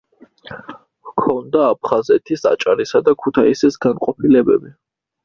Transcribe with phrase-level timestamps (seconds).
[1.09, 4.73] ჰქონდა აფხაზეთის, აჭარისა და ქუთაისის განყოფილებები.